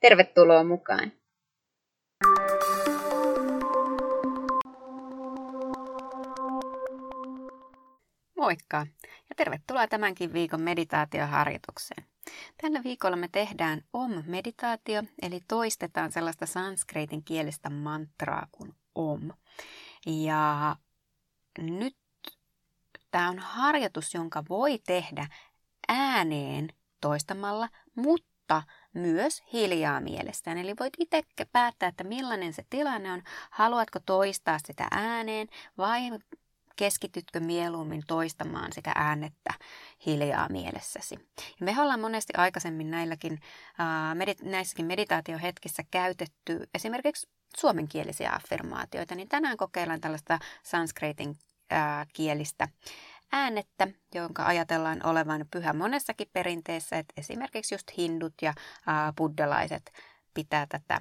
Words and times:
Tervetuloa 0.00 0.64
mukaan! 0.64 1.12
Moikka 8.36 8.86
ja 9.28 9.34
tervetuloa 9.36 9.86
tämänkin 9.88 10.32
viikon 10.32 10.60
meditaatioharjoitukseen. 10.60 12.04
Tällä 12.62 12.80
viikolla 12.84 13.16
me 13.16 13.28
tehdään 13.32 13.82
OM-meditaatio, 13.92 15.02
eli 15.22 15.40
toistetaan 15.48 16.12
sellaista 16.12 16.46
sanskritin 16.46 17.24
kielistä 17.24 17.70
mantraa 17.70 18.46
kuin 18.52 18.74
OM. 18.94 19.30
Ja 20.06 20.76
nyt 21.58 21.96
tämä 23.10 23.28
on 23.28 23.38
harjoitus, 23.38 24.14
jonka 24.14 24.44
voi 24.48 24.78
tehdä 24.86 25.26
ääneen 25.88 26.68
toistamalla, 27.00 27.68
mutta 27.96 28.62
myös 28.94 29.42
hiljaa 29.52 30.00
mielestään. 30.00 30.58
Eli 30.58 30.74
voit 30.80 30.92
itse 30.98 31.22
päättää, 31.52 31.88
että 31.88 32.04
millainen 32.04 32.52
se 32.52 32.64
tilanne 32.70 33.12
on. 33.12 33.22
Haluatko 33.50 33.98
toistaa 34.06 34.58
sitä 34.66 34.88
ääneen 34.90 35.48
vai 35.78 36.00
keskitytkö 36.76 37.40
mieluummin 37.40 38.02
toistamaan 38.06 38.72
sitä 38.72 38.92
äänettä 38.94 39.54
hiljaa 40.06 40.48
mielessäsi. 40.48 41.14
Ja 41.60 41.64
me 41.64 41.80
ollaan 41.80 42.00
monesti 42.00 42.32
aikaisemmin 42.36 42.90
näilläkin, 42.90 43.32
äh, 43.80 44.16
medit- 44.16 44.50
näissäkin 44.50 44.86
meditaatiohetkissä 44.86 45.82
käytetty 45.90 46.68
esimerkiksi 46.74 47.28
suomenkielisiä 47.56 48.32
affirmaatioita, 48.34 49.14
niin 49.14 49.28
tänään 49.28 49.56
kokeillaan 49.56 50.00
tällaista 50.00 50.38
sanskritin 50.62 51.36
kielistä 52.12 52.68
äänettä, 53.32 53.88
jonka 54.14 54.46
ajatellaan 54.46 55.06
olevan 55.06 55.46
pyhä 55.50 55.72
monessakin 55.72 56.28
perinteessä, 56.32 56.98
että 56.98 57.14
esimerkiksi 57.16 57.74
just 57.74 57.86
hindut 57.98 58.34
ja 58.42 58.48
äh, 58.48 59.14
buddhalaiset 59.16 59.92
pitää 60.34 60.66
tätä, 60.66 61.00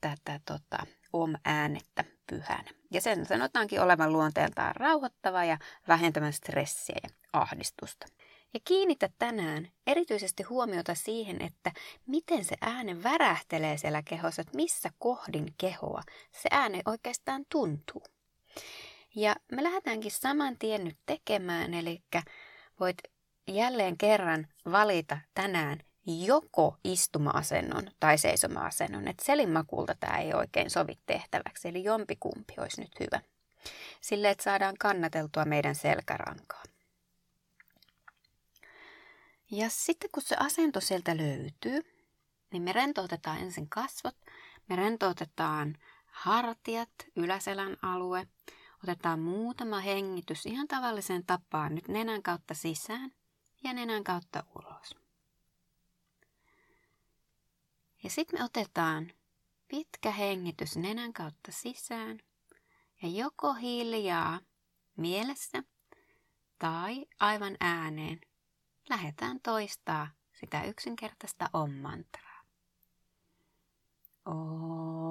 tätä 0.00 0.40
tota, 0.44 0.86
om-äänettä 1.12 2.04
pyhänä. 2.26 2.70
Ja 2.90 3.00
sen 3.00 3.26
sanotaankin 3.26 3.80
olevan 3.80 4.12
luonteeltaan 4.12 4.76
rauhoittava 4.76 5.44
ja 5.44 5.58
vähentämään 5.88 6.32
stressiä 6.32 6.96
ja 7.02 7.08
ahdistusta. 7.32 8.06
Ja 8.54 8.60
kiinnitä 8.64 9.08
tänään 9.18 9.68
erityisesti 9.86 10.42
huomiota 10.42 10.94
siihen, 10.94 11.42
että 11.42 11.72
miten 12.06 12.44
se 12.44 12.56
ääne 12.60 13.02
värähtelee 13.02 13.78
siellä 13.78 14.02
kehossa, 14.02 14.42
että 14.42 14.56
missä 14.56 14.90
kohdin 14.98 15.54
kehoa 15.58 16.02
se 16.32 16.48
ääne 16.50 16.82
oikeastaan 16.86 17.44
tuntuu. 17.52 18.02
Ja 19.14 19.36
me 19.52 19.62
lähdetäänkin 19.62 20.10
saman 20.10 20.58
tien 20.58 20.84
nyt 20.84 20.98
tekemään, 21.06 21.74
eli 21.74 22.02
voit 22.80 22.96
jälleen 23.48 23.98
kerran 23.98 24.46
valita 24.70 25.18
tänään 25.34 25.78
joko 26.06 26.76
istuma-asennon 26.84 27.90
tai 28.00 28.18
seisoma-asennon. 28.18 29.08
Että 29.08 29.24
selimakulta 29.24 29.94
tämä 30.00 30.18
ei 30.18 30.34
oikein 30.34 30.70
sovi 30.70 30.98
tehtäväksi, 31.06 31.68
eli 31.68 31.84
jompikumpi 31.84 32.54
olisi 32.58 32.80
nyt 32.80 33.00
hyvä. 33.00 33.20
Sille, 34.00 34.30
että 34.30 34.44
saadaan 34.44 34.74
kannateltua 34.78 35.44
meidän 35.44 35.74
selkärankaa. 35.74 36.62
Ja 39.50 39.70
sitten 39.70 40.10
kun 40.12 40.22
se 40.22 40.36
asento 40.38 40.80
sieltä 40.80 41.16
löytyy, 41.16 41.80
niin 42.52 42.62
me 42.62 42.72
rentoutetaan 42.72 43.38
ensin 43.38 43.68
kasvot, 43.68 44.16
me 44.68 44.76
rentoutetaan 44.76 45.78
hartiat, 46.06 46.90
yläselän 47.16 47.76
alue, 47.82 48.26
otetaan 48.84 49.20
muutama 49.20 49.80
hengitys 49.80 50.46
ihan 50.46 50.68
tavalliseen 50.68 51.26
tapaan 51.26 51.74
nyt 51.74 51.88
nenän 51.88 52.22
kautta 52.22 52.54
sisään 52.54 53.12
ja 53.62 53.72
nenän 53.72 54.04
kautta 54.04 54.44
ulos. 54.54 54.96
Ja 58.02 58.10
sitten 58.10 58.40
me 58.40 58.44
otetaan 58.44 59.12
pitkä 59.68 60.10
hengitys 60.10 60.76
nenän 60.76 61.12
kautta 61.12 61.52
sisään 61.52 62.20
ja 63.02 63.08
joko 63.08 63.54
hiljaa 63.54 64.40
mielessä 64.96 65.62
tai 66.58 67.06
aivan 67.20 67.56
ääneen 67.60 68.20
lähdetään 68.88 69.40
toistaa 69.40 70.08
sitä 70.32 70.64
yksinkertaista 70.64 71.50
om-mantraa. 71.52 72.40
Om. 74.26 75.03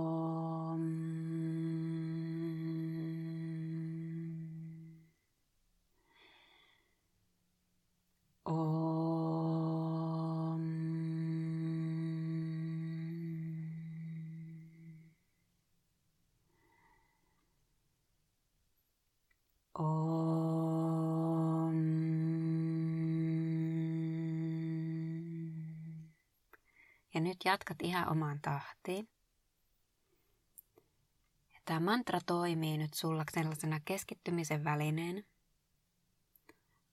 Nyt 27.23 27.37
jatkat 27.45 27.77
ihan 27.81 28.11
omaan 28.11 28.39
tahtiin. 28.41 29.09
Ja 31.53 31.59
tämä 31.65 31.79
mantra 31.79 32.19
toimii 32.25 32.77
nyt 32.77 32.93
sulla 32.93 33.23
sellaisena 33.33 33.79
keskittymisen 33.85 34.63
välineen. 34.63 35.25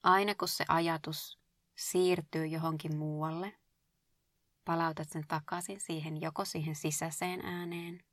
Aina 0.02 0.34
kun 0.34 0.48
se 0.48 0.64
ajatus 0.68 1.38
siirtyy 1.76 2.46
johonkin 2.46 2.96
muualle, 2.96 3.58
palautat 4.64 5.08
sen 5.10 5.24
takaisin 5.28 5.80
siihen 5.80 6.20
joko 6.20 6.44
siihen 6.44 6.74
sisäiseen 6.74 7.44
ääneen 7.44 8.04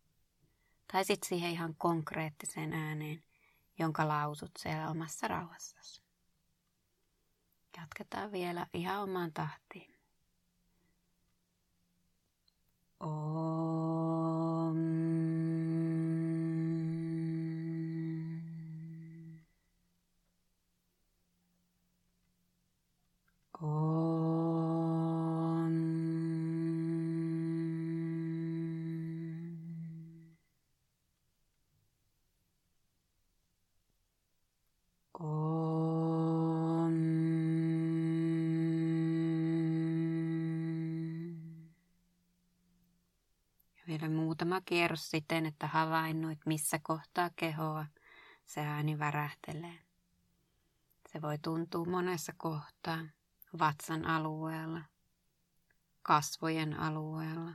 tai 0.91 1.05
sitten 1.05 1.29
siihen 1.29 1.51
ihan 1.51 1.75
konkreettiseen 1.75 2.73
ääneen, 2.73 3.23
jonka 3.79 4.07
lausut 4.07 4.51
siellä 4.59 4.89
omassa 4.89 5.27
rauhassasi. 5.27 6.01
Jatketaan 7.77 8.31
vielä 8.31 8.67
ihan 8.73 9.03
omaan 9.03 9.33
tahtiin. 9.33 9.96
Om. 12.99 13.56
Muutama 44.37 44.61
kierros 44.61 45.11
siten, 45.11 45.45
että 45.45 45.67
havainnoit, 45.67 46.39
missä 46.45 46.79
kohtaa 46.83 47.29
kehoa 47.35 47.85
se 48.45 48.61
ääni 48.61 48.99
värähtelee. 48.99 49.79
Se 51.11 51.21
voi 51.21 51.37
tuntua 51.37 51.85
monessa 51.85 52.33
kohtaa, 52.37 52.99
vatsan 53.59 54.05
alueella, 54.05 54.81
kasvojen 56.01 56.79
alueella, 56.79 57.53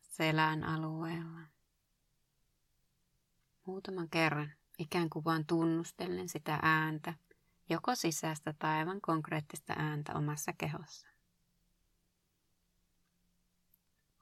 selän 0.00 0.64
alueella. 0.64 1.40
Muutaman 3.64 4.08
kerran 4.10 4.52
ikään 4.78 5.10
kuin 5.10 5.24
vain 5.24 5.46
tunnustellen 5.46 6.28
sitä 6.28 6.58
ääntä, 6.62 7.14
joko 7.68 7.94
sisäistä 7.94 8.54
tai 8.58 8.76
aivan 8.76 9.00
konkreettista 9.00 9.72
ääntä 9.76 10.14
omassa 10.14 10.52
kehossa. 10.52 11.08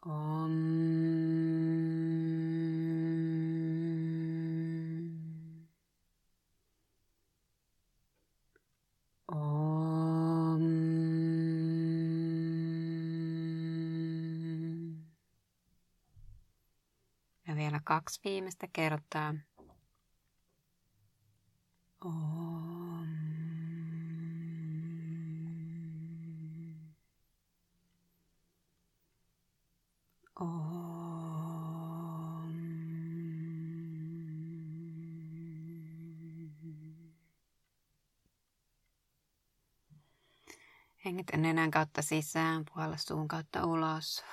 Om. 0.06 0.75
Kaksi 17.86 18.20
viimeistä 18.24 18.68
kertaa. 18.72 19.34
Om. 22.04 23.06
Om. 30.40 30.86
Hengitä 41.04 41.36
nenän 41.36 41.70
kautta 41.70 42.02
sisään, 42.02 42.64
puhalla 42.64 42.96
suun 42.96 43.28
kautta 43.28 43.66
ulos. 43.66 44.24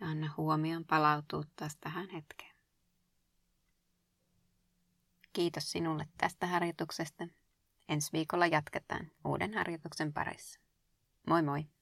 Ja 0.00 0.06
anna 0.06 0.34
huomion 0.36 0.84
palautua 0.84 1.42
taas 1.56 1.76
tähän 1.76 2.10
hetkeen. 2.10 2.54
Kiitos 5.32 5.70
sinulle 5.70 6.08
tästä 6.18 6.46
harjoituksesta. 6.46 7.28
Ensi 7.88 8.12
viikolla 8.12 8.46
jatketaan 8.46 9.10
uuden 9.24 9.54
harjoituksen 9.54 10.12
parissa. 10.12 10.60
Moi 11.26 11.42
moi! 11.42 11.77